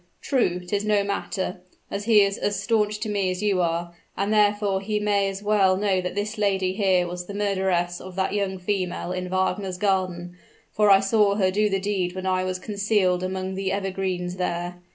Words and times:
True, 0.19 0.59
'tis 0.61 0.83
no 0.83 1.03
matter, 1.03 1.61
as 1.91 2.05
he 2.05 2.21
is 2.23 2.39
as 2.39 2.59
stanch 2.59 2.99
to 3.01 3.07
me 3.07 3.29
as 3.29 3.43
you 3.43 3.61
are; 3.61 3.95
and 4.17 4.33
therefore 4.33 4.81
he 4.81 4.99
may 4.99 5.29
as 5.29 5.43
well 5.43 5.77
know 5.77 6.01
that 6.01 6.15
this 6.15 6.39
lady 6.39 6.73
here 6.73 7.05
was 7.05 7.27
the 7.27 7.35
murderess 7.35 8.01
of 8.01 8.15
the 8.15 8.27
young 8.31 8.57
female 8.57 9.11
in 9.11 9.29
Wagner's 9.29 9.77
garden: 9.77 10.35
for 10.71 10.89
I 10.89 11.01
saw 11.01 11.35
her 11.35 11.51
do 11.51 11.69
the 11.69 11.79
deed 11.79 12.15
when 12.15 12.25
I 12.25 12.43
was 12.43 12.57
concealed 12.57 13.21
among 13.21 13.53
the 13.53 13.71
evergreens 13.71 14.37
there. 14.37 14.81